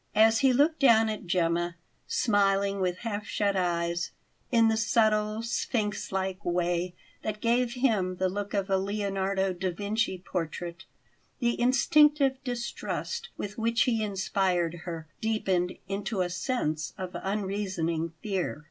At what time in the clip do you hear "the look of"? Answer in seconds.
8.15-8.67